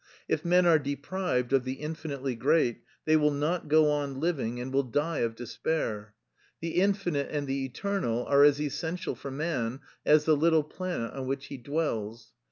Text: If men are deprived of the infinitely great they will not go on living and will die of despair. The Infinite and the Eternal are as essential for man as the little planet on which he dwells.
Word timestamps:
If 0.27 0.43
men 0.43 0.65
are 0.65 0.79
deprived 0.79 1.53
of 1.53 1.63
the 1.63 1.73
infinitely 1.73 2.33
great 2.33 2.81
they 3.05 3.15
will 3.15 3.29
not 3.29 3.67
go 3.67 3.91
on 3.91 4.19
living 4.19 4.59
and 4.59 4.73
will 4.73 4.81
die 4.81 5.19
of 5.19 5.35
despair. 5.35 6.15
The 6.59 6.81
Infinite 6.81 7.29
and 7.29 7.45
the 7.45 7.63
Eternal 7.65 8.25
are 8.25 8.43
as 8.43 8.59
essential 8.59 9.13
for 9.13 9.29
man 9.29 9.79
as 10.03 10.25
the 10.25 10.35
little 10.35 10.63
planet 10.63 11.13
on 11.13 11.27
which 11.27 11.45
he 11.45 11.57
dwells. 11.57 12.31